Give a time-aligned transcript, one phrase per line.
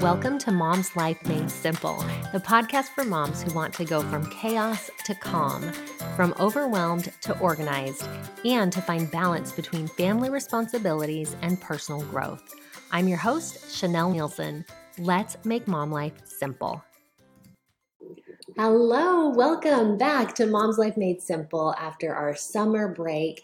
[0.00, 1.96] Welcome to Mom's Life Made Simple,
[2.32, 5.72] the podcast for moms who want to go from chaos to calm,
[6.14, 8.06] from overwhelmed to organized,
[8.44, 12.54] and to find balance between family responsibilities and personal growth.
[12.92, 14.64] I'm your host, Chanelle Neilson.
[14.98, 16.84] Let's make mom life simple.
[18.56, 23.42] Hello, welcome back to Mom's Life Made Simple after our summer break.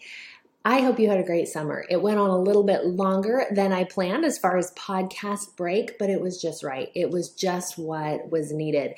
[0.67, 1.85] I hope you had a great summer.
[1.91, 5.99] It went on a little bit longer than I planned as far as podcast break,
[5.99, 6.89] but it was just right.
[6.95, 8.95] It was just what was needed.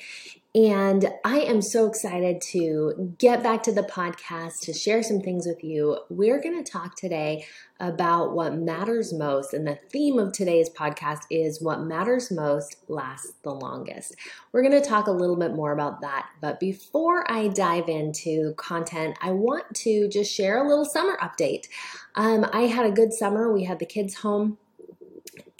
[0.54, 5.46] And I am so excited to get back to the podcast to share some things
[5.46, 5.98] with you.
[6.08, 7.46] We're going to talk today
[7.78, 9.52] about what matters most.
[9.52, 14.16] And the theme of today's podcast is what matters most lasts the longest.
[14.50, 16.30] We're going to talk a little bit more about that.
[16.40, 21.66] But before I dive into content, I want to just share a little summer update.
[22.14, 23.52] Um, I had a good summer.
[23.52, 24.56] We had the kids home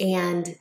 [0.01, 0.57] and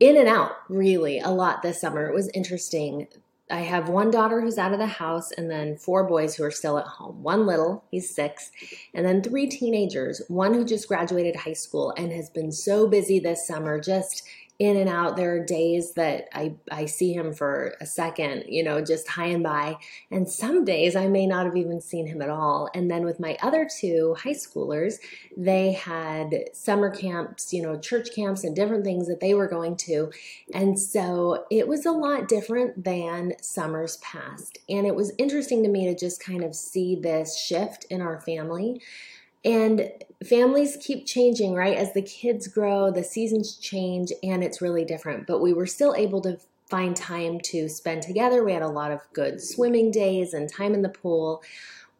[0.00, 2.06] in and out really a lot this summer.
[2.06, 3.08] It was interesting.
[3.52, 6.50] I have one daughter who's out of the house and then four boys who are
[6.50, 7.22] still at home.
[7.22, 8.50] One little, he's six,
[8.94, 13.18] and then three teenagers, one who just graduated high school and has been so busy
[13.18, 14.22] this summer just
[14.62, 15.16] in and out.
[15.16, 19.26] There are days that I, I see him for a second, you know, just hi
[19.26, 19.76] and bye.
[20.08, 22.70] And some days I may not have even seen him at all.
[22.72, 25.00] And then with my other two high schoolers,
[25.36, 29.76] they had summer camps, you know, church camps and different things that they were going
[29.78, 30.12] to.
[30.54, 34.58] And so it was a lot different than summers past.
[34.68, 38.20] And it was interesting to me to just kind of see this shift in our
[38.20, 38.80] family.
[39.44, 39.90] And
[40.24, 41.76] families keep changing, right?
[41.76, 45.26] As the kids grow, the seasons change, and it's really different.
[45.26, 46.38] But we were still able to
[46.70, 48.44] find time to spend together.
[48.44, 51.42] We had a lot of good swimming days and time in the pool.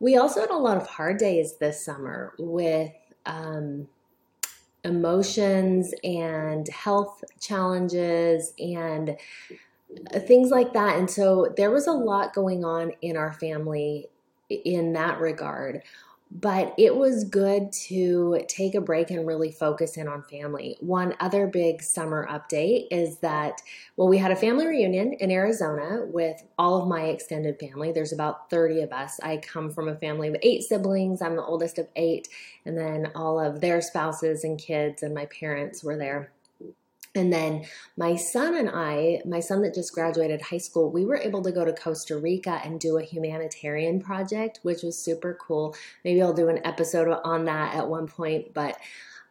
[0.00, 2.92] We also had a lot of hard days this summer with
[3.26, 3.88] um,
[4.84, 9.16] emotions and health challenges and
[10.26, 10.98] things like that.
[10.98, 14.08] And so there was a lot going on in our family
[14.48, 15.82] in that regard
[16.34, 20.76] but it was good to take a break and really focus in on family.
[20.80, 23.60] One other big summer update is that,
[23.96, 27.92] well, we had a family reunion in Arizona with all of my extended family.
[27.92, 29.20] There's about 30 of us.
[29.22, 31.20] I come from a family of eight siblings.
[31.20, 32.28] I'm the oldest of eight,
[32.64, 36.31] and then all of their spouses and kids and my parents were there.
[37.14, 41.16] And then my son and I, my son that just graduated high school, we were
[41.16, 45.76] able to go to Costa Rica and do a humanitarian project, which was super cool.
[46.04, 48.78] Maybe I'll do an episode on that at one point, but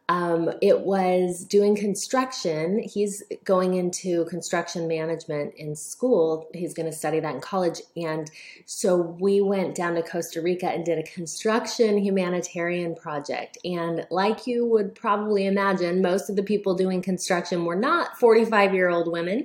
[0.08, 2.80] um, it was doing construction.
[2.80, 6.48] He's going into construction management in school.
[6.52, 7.80] He's going to study that in college.
[7.96, 8.30] And
[8.66, 13.58] so we went down to Costa Rica and did a construction humanitarian project.
[13.64, 18.74] And like you would probably imagine, most of the people doing construction were not 45
[18.74, 19.44] year old women.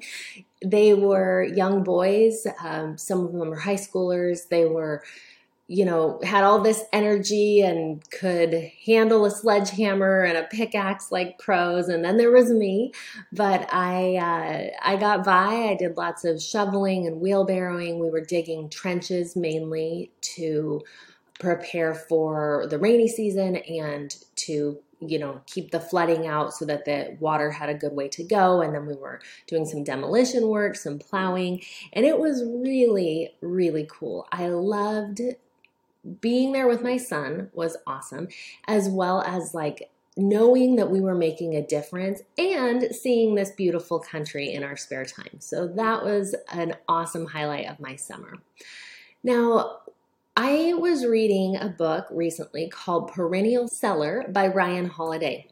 [0.65, 2.47] They were young boys.
[2.63, 4.49] Um, some of them were high schoolers.
[4.49, 5.03] They were
[5.69, 11.37] you know, had all this energy and could handle a sledgehammer and a pickaxe like
[11.39, 11.89] pros.
[11.89, 12.93] And then there was me,
[13.33, 15.69] but I uh, I got by.
[15.69, 17.99] I did lots of shoveling and wheelbarrowing.
[17.99, 20.81] We were digging trenches mainly to
[21.37, 26.85] prepare for the rainy season and to you know keep the flooding out so that
[26.85, 30.47] the water had a good way to go and then we were doing some demolition
[30.47, 31.61] work some plowing
[31.93, 35.21] and it was really really cool i loved
[36.21, 38.27] being there with my son was awesome,
[38.67, 43.99] as well as like knowing that we were making a difference and seeing this beautiful
[43.99, 45.39] country in our spare time.
[45.39, 48.33] So that was an awesome highlight of my summer.
[49.23, 49.79] Now,
[50.35, 55.47] I was reading a book recently called Perennial Seller by Ryan Holiday.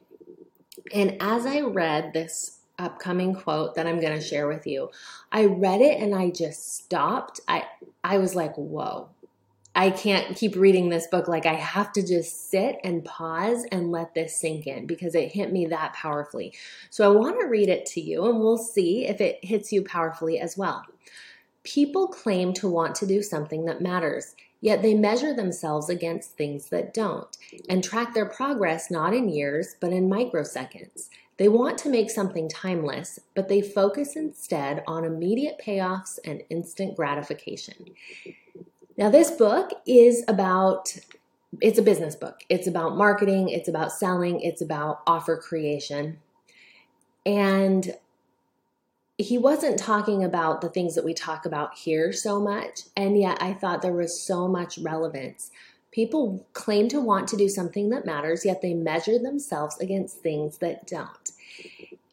[0.94, 4.90] And as I read this upcoming quote that I'm going to share with you,
[5.32, 7.40] I read it and I just stopped.
[7.48, 7.66] I
[8.04, 9.10] I was like, "Whoa.
[9.75, 11.28] I can't keep reading this book.
[11.28, 15.34] Like, I have to just sit and pause and let this sink in because it
[15.34, 16.54] hit me that powerfully.
[16.89, 19.83] So, I want to read it to you and we'll see if it hits you
[19.83, 20.86] powerfully as well.
[21.63, 26.69] People claim to want to do something that matters, yet they measure themselves against things
[26.69, 27.38] that don't
[27.68, 31.10] and track their progress not in years, but in microseconds.
[31.38, 36.95] They want to make something timeless, but they focus instead on immediate payoffs and instant
[36.95, 37.92] gratification.
[38.97, 40.95] Now, this book is about
[41.62, 42.42] it's a business book.
[42.50, 46.19] It's about marketing, it's about selling, it's about offer creation.
[47.25, 47.95] And
[49.18, 53.42] he wasn't talking about the things that we talk about here so much, and yet
[53.42, 55.51] I thought there was so much relevance.
[55.91, 60.57] People claim to want to do something that matters, yet they measure themselves against things
[60.57, 61.31] that don't.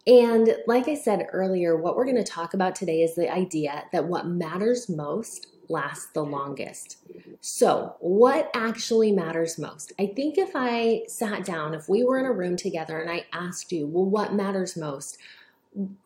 [0.06, 3.84] And like I said earlier, what we're going to talk about today is the idea
[3.92, 6.98] that what matters most lasts the longest.
[7.40, 9.92] So, what actually matters most?
[9.98, 13.26] I think if I sat down, if we were in a room together and I
[13.32, 15.18] asked you, well, what matters most?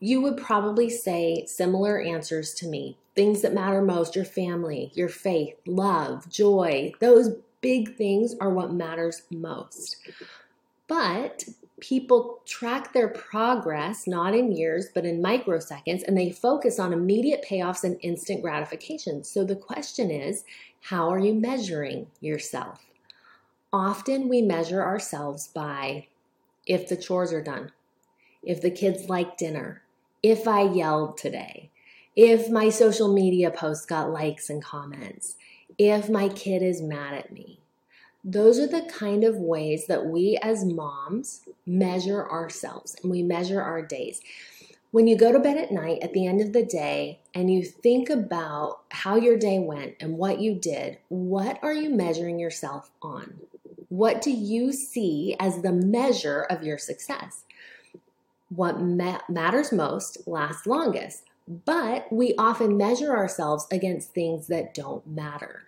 [0.00, 2.96] You would probably say similar answers to me.
[3.14, 7.30] Things that matter most your family, your faith, love, joy, those
[7.60, 9.96] big things are what matters most.
[10.86, 11.44] But
[11.80, 17.44] people track their progress not in years but in microseconds and they focus on immediate
[17.46, 19.22] payoffs and instant gratification.
[19.22, 20.44] So the question is,
[20.80, 22.80] how are you measuring yourself?
[23.72, 26.06] Often we measure ourselves by
[26.66, 27.72] if the chores are done,
[28.42, 29.82] if the kids like dinner,
[30.22, 31.70] if I yelled today,
[32.14, 35.36] if my social media post got likes and comments,
[35.76, 37.55] if my kid is mad at me.
[38.28, 43.62] Those are the kind of ways that we as moms measure ourselves and we measure
[43.62, 44.20] our days.
[44.90, 47.64] When you go to bed at night at the end of the day and you
[47.64, 52.90] think about how your day went and what you did, what are you measuring yourself
[53.00, 53.38] on?
[53.90, 57.44] What do you see as the measure of your success?
[58.48, 65.06] What ma- matters most lasts longest, but we often measure ourselves against things that don't
[65.06, 65.62] matter.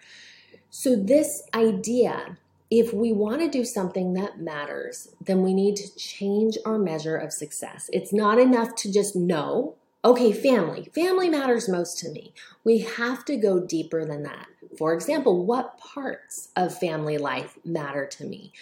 [0.70, 2.36] So, this idea
[2.70, 7.16] if we want to do something that matters, then we need to change our measure
[7.16, 7.88] of success.
[7.92, 12.34] It's not enough to just know, okay, family, family matters most to me.
[12.64, 14.46] We have to go deeper than that.
[14.76, 18.52] For example, what parts of family life matter to me?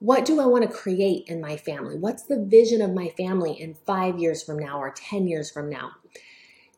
[0.00, 1.96] What do I want to create in my family?
[1.96, 5.70] What's the vision of my family in five years from now or 10 years from
[5.70, 5.92] now?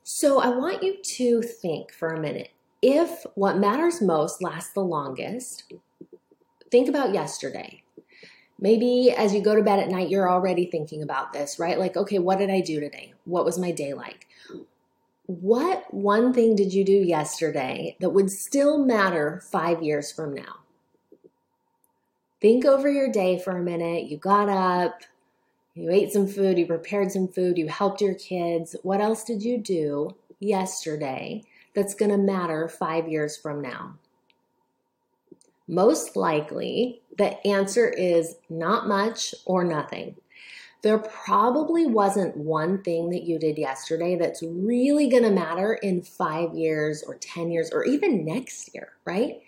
[0.03, 2.51] So I want you to think for a minute.
[2.83, 5.73] If what matters most lasts the longest,
[6.75, 7.85] think about yesterday.
[8.59, 11.79] Maybe as you go to bed at night, you're already thinking about this, right?
[11.79, 13.15] Like, okay, what did I do today?
[13.27, 14.27] What was my day like?
[15.27, 20.63] What one thing did you do yesterday that would still matter five years from now?
[22.41, 24.11] Think over your day for a minute.
[24.11, 25.03] You got up,
[25.75, 28.75] you ate some food, you prepared some food, you helped your kids.
[28.83, 33.95] What else did you do yesterday that's going to matter five years from now?
[35.67, 40.17] Most likely, the answer is not much or nothing.
[40.83, 46.55] There probably wasn't one thing that you did yesterday that's really to matter in five
[46.55, 49.41] years or 10 years or even next year, right?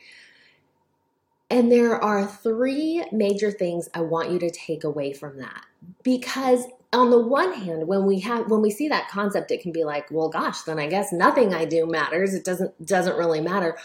[1.50, 5.64] And there are three major things I want you to take away from that.
[6.02, 9.72] Because on the one hand, when we have when we see that concept, it can
[9.72, 12.34] be like, well, gosh, then I guess nothing I do matters.
[12.34, 13.76] It doesn't doesn't really matter.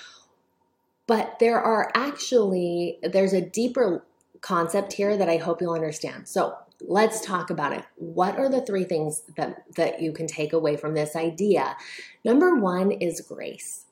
[1.11, 4.05] But there are actually, there's a deeper
[4.39, 6.29] concept here that I hope you'll understand.
[6.29, 7.83] So let's talk about it.
[7.97, 11.75] What are the three things that, that you can take away from this idea?
[12.23, 13.87] Number one is grace.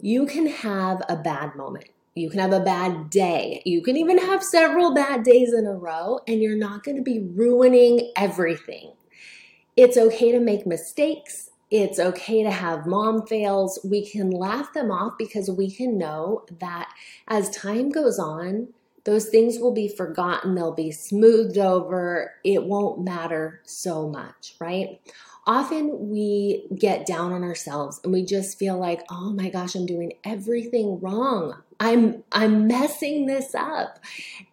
[0.00, 1.88] You can have a bad moment.
[2.14, 3.60] You can have a bad day.
[3.64, 7.02] You can even have several bad days in a row, and you're not going to
[7.02, 8.92] be ruining everything.
[9.76, 11.50] It's okay to make mistakes.
[11.76, 13.80] It's okay to have mom fails.
[13.82, 16.88] We can laugh them off because we can know that
[17.26, 18.68] as time goes on,
[19.02, 25.00] those things will be forgotten, they'll be smoothed over, it won't matter so much, right?
[25.48, 29.84] Often we get down on ourselves and we just feel like, "Oh my gosh, I'm
[29.84, 31.60] doing everything wrong.
[31.80, 33.98] I'm I'm messing this up."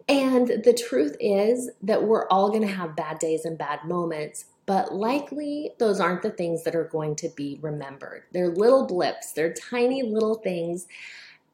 [0.09, 4.45] And the truth is that we're all going to have bad days and bad moments,
[4.65, 8.23] but likely those aren't the things that are going to be remembered.
[8.31, 10.87] They're little blips, they're tiny little things,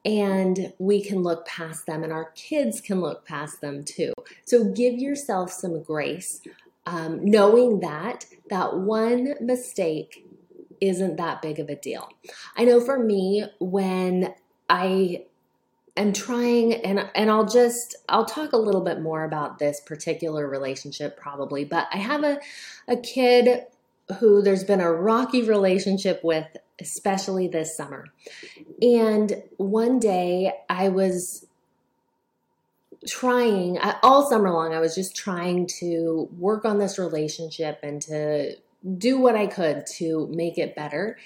[0.05, 4.13] and we can look past them, and our kids can look past them too.
[4.45, 6.41] So give yourself some grace,
[6.85, 10.25] um, knowing that that one mistake
[10.79, 12.09] isn't that big of a deal.
[12.55, 14.33] I know for me, when
[14.69, 15.25] I
[15.97, 20.47] am trying and and I'll just I'll talk a little bit more about this particular
[20.47, 22.39] relationship probably, but I have a
[22.87, 23.65] a kid
[24.19, 26.47] who there's been a rocky relationship with
[26.79, 28.05] especially this summer.
[28.81, 31.45] And one day I was
[33.05, 38.55] trying all summer long I was just trying to work on this relationship and to
[38.97, 41.17] do what I could to make it better.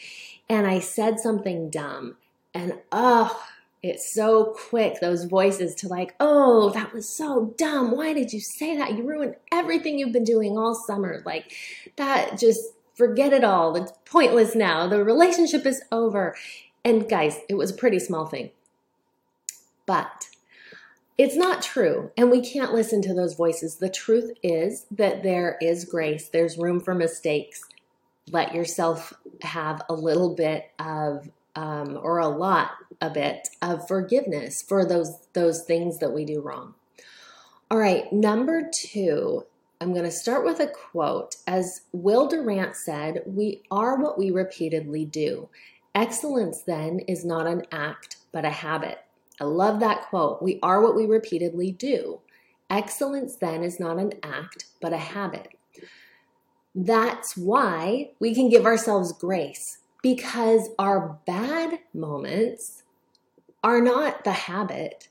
[0.50, 2.18] And I said something dumb
[2.54, 3.42] and oh
[3.84, 7.92] it's so quick those voices to like oh that was so dumb.
[7.92, 8.96] Why did you say that?
[8.98, 11.22] You ruined everything you've been doing all summer.
[11.26, 11.52] Like
[11.96, 12.62] that just
[12.96, 13.76] forget it all.
[13.76, 14.88] It's pointless now.
[14.88, 16.36] The relationship is over.
[16.86, 18.52] And guys it was a pretty small thing.
[19.86, 20.28] But
[21.18, 23.76] It's not true, and we can't listen to those voices.
[23.76, 27.62] The truth is that there is grace, there's room for mistakes.
[28.32, 34.62] Let yourself have a little bit of, um, or a lot, a bit of forgiveness
[34.62, 36.76] for those those things that we do wrong.
[37.70, 39.46] All right, number two,
[39.80, 41.38] I'm going to start with a quote.
[41.48, 45.50] As Will Durant said, "We are what we repeatedly do."
[45.94, 49.00] Excellence then is not an act, but a habit.
[49.40, 50.42] I love that quote.
[50.42, 52.20] We are what we repeatedly do.
[52.70, 55.50] Excellence then is not an act, but a habit.
[56.74, 62.84] That's why we can give ourselves grace because our bad moments
[63.64, 65.08] are not the habit,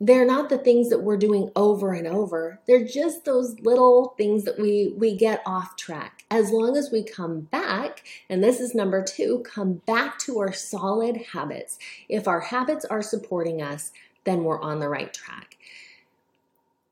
[0.00, 2.58] they're not the things that we're doing over and over.
[2.66, 6.24] They're just those little things that we we get off track.
[6.28, 10.52] As long as we come back, and this is number 2, come back to our
[10.52, 11.78] solid habits.
[12.08, 13.92] If our habits are supporting us,
[14.24, 15.56] then we're on the right track.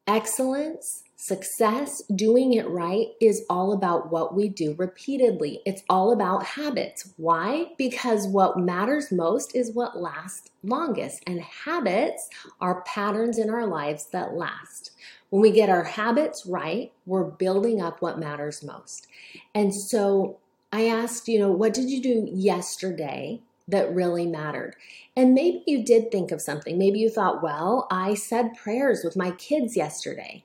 [0.06, 5.60] Excellence Success, doing it right, is all about what we do repeatedly.
[5.66, 7.12] It's all about habits.
[7.18, 7.72] Why?
[7.76, 14.06] Because what matters most is what lasts longest, and habits are patterns in our lives
[14.12, 14.92] that last.
[15.28, 19.06] When we get our habits right, we're building up what matters most.
[19.54, 20.38] And so
[20.72, 24.76] I asked, you know, what did you do yesterday that really mattered.
[25.16, 26.78] And maybe you did think of something.
[26.78, 30.44] Maybe you thought, well, I said prayers with my kids yesterday.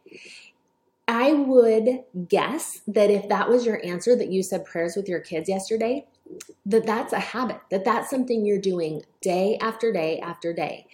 [1.07, 5.19] I would guess that if that was your answer that you said prayers with your
[5.19, 6.07] kids yesterday,
[6.65, 10.87] that that's a habit, that that's something you're doing day after day after day.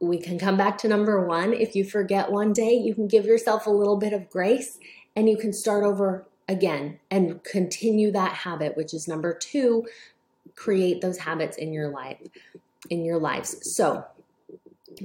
[0.00, 1.54] We can come back to number one.
[1.54, 4.78] If you forget one day, you can give yourself a little bit of grace
[5.14, 9.86] and you can start over again and continue that habit, which is number two,
[10.54, 12.18] create those habits in your life,
[12.90, 13.74] in your lives.
[13.74, 14.04] So,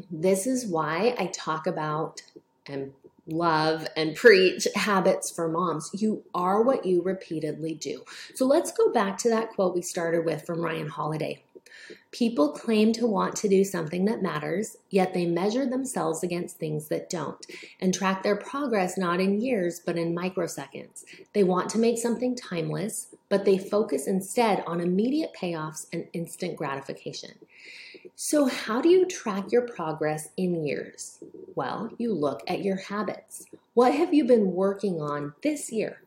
[0.10, 2.22] this is why I talk about
[2.66, 2.94] and
[3.28, 5.90] love and preach habits for moms.
[5.94, 8.04] You are what you repeatedly do.
[8.36, 11.44] So let's go back to that quote we started with from Ryan Holiday.
[12.12, 16.90] People claim to want to do something that matters, yet they measure themselves against things
[16.90, 17.46] that don't
[17.80, 21.06] and track their progress not in years but in microseconds.
[21.34, 26.58] They want to make something timeless, but they focus instead on immediate payoffs and instant
[26.58, 27.32] gratification.
[28.16, 31.20] So, how do you track your progress in years?
[31.56, 33.46] Well, you look at your habits.
[33.74, 36.02] What have you been working on this year?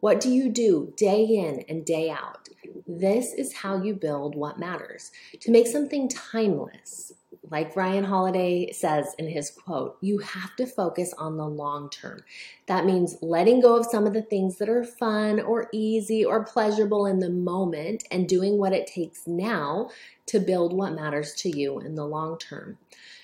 [0.00, 2.48] What do you do day in and day out?
[2.86, 5.12] This is how you build what matters.
[5.40, 7.12] To make something timeless,
[7.50, 12.24] like Ryan Holiday says in his quote, you have to focus on the long term.
[12.66, 16.44] That means letting go of some of the things that are fun or easy or
[16.44, 19.90] pleasurable in the moment and doing what it takes now
[20.26, 22.78] to build what matters to you in the long term.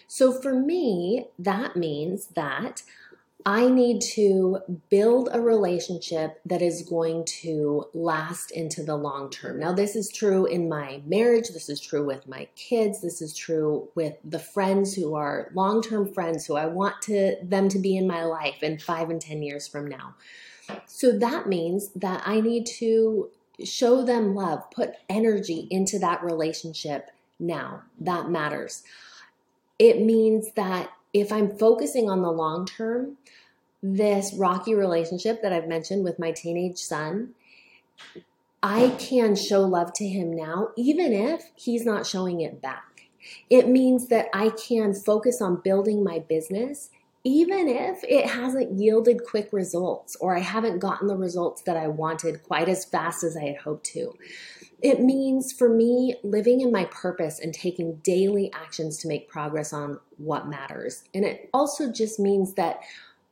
[0.09, 2.83] So for me, that means that
[3.47, 4.59] I need to
[4.91, 9.61] build a relationship that is going to last into the long term.
[9.61, 11.49] Now, this is true in my marriage.
[11.51, 13.01] This is true with my kids.
[13.01, 17.37] This is true with the friends who are long term friends who I want to,
[17.43, 20.15] them to be in my life in five and 10 years from now.
[20.87, 23.31] So that means that I need to
[23.65, 27.83] show them love, put energy into that relationship now.
[28.01, 28.83] That matters.
[29.79, 33.17] It means that if I'm focusing on the long term,
[33.83, 37.35] this rocky relationship that I've mentioned with my teenage son,
[38.63, 43.09] I can show love to him now, even if he's not showing it back.
[43.49, 46.91] It means that I can focus on building my business,
[47.23, 51.89] even if it hasn't yielded quick results or I haven't gotten the results that I
[51.89, 54.15] wanted quite as fast as I had hoped to.
[54.81, 59.73] It means for me living in my purpose and taking daily actions to make progress
[59.73, 61.05] on what matters.
[61.15, 62.81] And it also just means that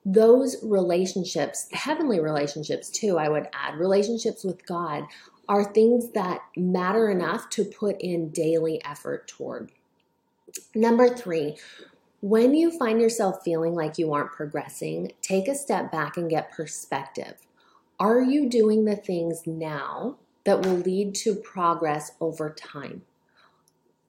[0.05, 5.05] those relationships, heavenly relationships too, I would add, relationships with God,
[5.49, 9.71] are things that matter enough to put in daily effort toward.
[10.75, 11.57] Number three,
[12.21, 16.51] when you find yourself feeling like you aren't progressing, take a step back and get
[16.51, 17.35] perspective.
[18.01, 23.03] Are you doing the things now that will lead to progress over time?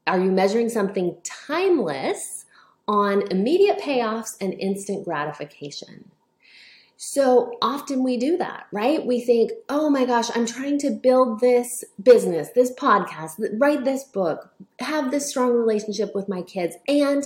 [0.06, 2.46] Are you measuring something timeless
[2.88, 6.10] on immediate payoffs and instant gratification.
[6.96, 9.06] So often we do that, right?
[9.06, 14.04] We think, oh my gosh, I'm trying to build this business, this podcast, write this
[14.04, 17.24] book, have this strong relationship with my kids, and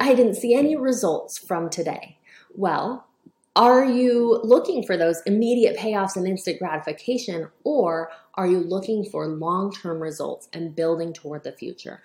[0.00, 2.16] I didn't see any results from today.
[2.54, 3.06] Well,
[3.54, 9.26] are you looking for those immediate payoffs and instant gratification, or are you looking for
[9.26, 12.02] long term results and building toward the future?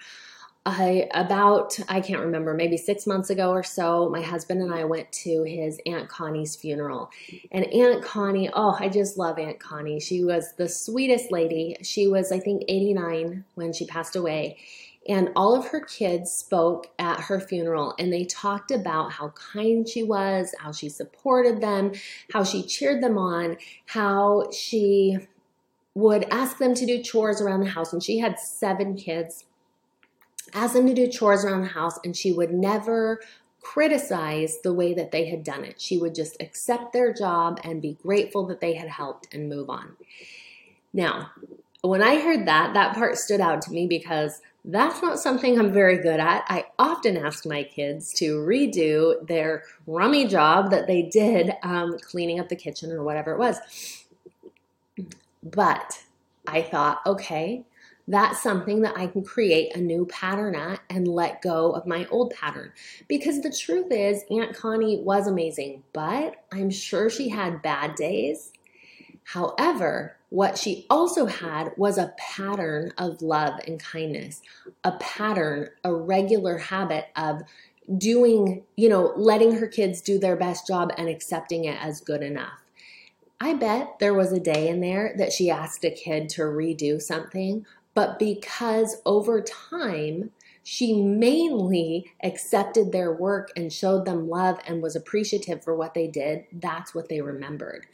[0.65, 4.83] I about I can't remember maybe six months ago or so, my husband and I
[4.83, 7.09] went to his aunt Connie's funeral,
[7.53, 10.01] and Aunt Connie, oh, I just love Aunt Connie.
[10.01, 11.77] She was the sweetest lady.
[11.83, 14.57] She was I think 89 when she passed away,
[15.07, 19.87] and all of her kids spoke at her funeral, and they talked about how kind
[19.87, 21.93] she was, how she supported them,
[22.33, 25.17] how she cheered them on, how she
[25.93, 29.45] would ask them to do chores around the house, and she had seven kids
[30.53, 33.19] ask them to do chores around the house, and she would never
[33.61, 35.79] criticize the way that they had done it.
[35.81, 39.69] She would just accept their job and be grateful that they had helped and move
[39.69, 39.97] on.
[40.93, 41.31] Now,
[41.81, 45.71] when I heard that, that part stood out to me because that's not something I'm
[45.71, 46.43] very good at.
[46.49, 52.39] I often ask my kids to redo their crummy job that they did um, cleaning
[52.39, 53.57] up the kitchen or whatever it was.
[55.41, 56.03] But
[56.45, 57.63] I thought, okay,
[58.09, 62.05] that's something that I can create a new pattern at and let go of my
[62.11, 62.73] old pattern.
[63.07, 68.51] Because the truth is, Aunt Connie was amazing, but I'm sure she had bad days.
[69.23, 74.41] However, what she also had was a pattern of love and kindness,
[74.83, 77.43] a pattern, a regular habit of
[77.97, 82.21] doing, you know, letting her kids do their best job and accepting it as good
[82.21, 82.59] enough.
[83.39, 87.01] I bet there was a day in there that she asked a kid to redo
[87.01, 87.65] something
[87.97, 90.29] but because over time,
[90.61, 96.05] she mainly accepted their work and showed them love and was appreciative for what they
[96.05, 97.87] did, that's what they remembered.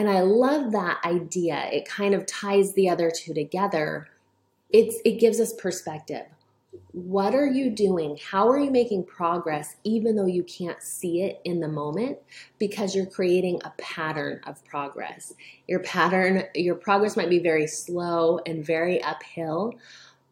[0.00, 1.68] And I love that idea.
[1.70, 4.08] It kind of ties the other two together.
[4.70, 6.24] It's it gives us perspective.
[6.92, 8.18] What are you doing?
[8.30, 12.16] How are you making progress, even though you can't see it in the moment?
[12.58, 15.34] Because you're creating a pattern of progress.
[15.68, 19.74] Your pattern, your progress might be very slow and very uphill,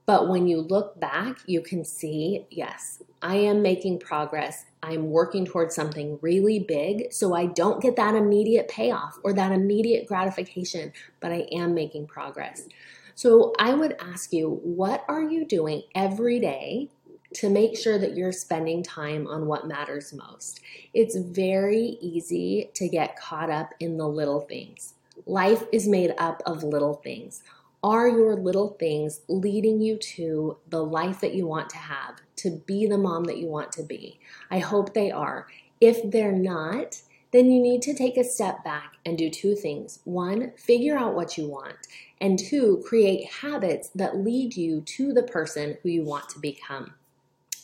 [0.06, 4.64] but when you look back, you can see, yes, I am making progress.
[4.82, 7.12] I'm working towards something really big.
[7.12, 12.06] So I don't get that immediate payoff or that immediate gratification, but I am making
[12.06, 12.68] progress.
[13.14, 16.88] So I would ask you, what are you doing every day
[17.34, 20.60] to make sure that you're spending time on what matters most?
[20.94, 24.94] It's very easy to get caught up in the little things.
[25.26, 27.42] Life is made up of little things.
[27.82, 32.50] Are your little things leading you to the life that you want to have, to
[32.66, 34.18] be the mom that you want to be?
[34.50, 35.46] I hope they are.
[35.80, 40.00] If they're not, then you need to take a step back and do two things.
[40.02, 41.76] One, figure out what you want,
[42.20, 46.94] and two, create habits that lead you to the person who you want to become.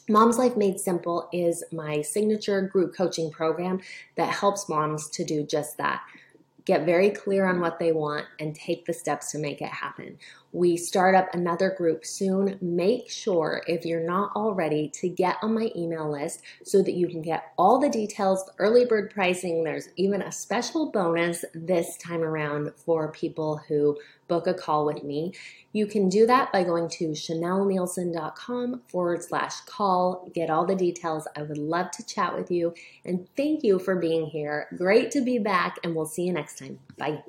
[0.09, 3.81] Mom's Life Made Simple is my signature group coaching program
[4.17, 6.03] that helps moms to do just that
[6.65, 10.19] get very clear on what they want, and take the steps to make it happen.
[10.55, 12.59] We start up another group soon.
[12.63, 17.09] Make sure, if you're not already, to get on my email list so that you
[17.09, 19.65] can get all the details, the early bird pricing.
[19.65, 25.03] There's even a special bonus this time around for people who book a call with
[25.03, 25.33] me.
[25.73, 30.31] You can do that by going to chanelleneilson.com forward slash call.
[30.33, 31.27] Get all the details.
[31.37, 32.75] I would love to chat with you.
[33.05, 34.69] And thank you for being here.
[34.79, 36.79] Great to be back, and we'll see you next time.
[36.97, 37.25] Bye.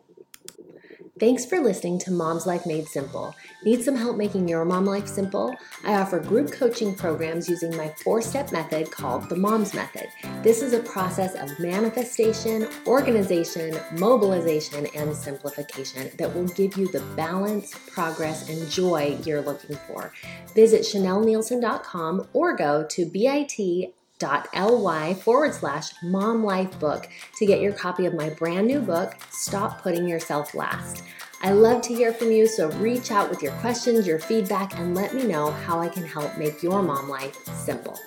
[1.17, 3.33] Thanks for listening to Mom's Life Made Simple.
[3.63, 5.55] Need some help making your mom life simple?
[5.85, 10.09] I offer group coaching programs using my four step method called the Mom's Method.
[10.43, 16.99] This is a process of manifestation, organization, mobilization, and simplification that will give you the
[17.15, 20.11] balance, progress, and joy you're looking for.
[20.53, 27.73] Visit chanelleneilson.com or go to bit ly forward slash mom life book to get your
[27.73, 31.03] copy of my brand new book, Stop Putting Yourself Last.
[31.41, 34.95] I love to hear from you, so reach out with your questions, your feedback, and
[34.95, 37.99] let me know how I can help make your mom life simple.